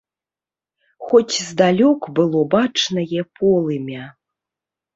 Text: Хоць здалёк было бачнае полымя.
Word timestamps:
Хоць 1.11 1.35
здалёк 1.49 2.01
было 2.21 2.41
бачнае 2.57 3.21
полымя. 3.39 4.11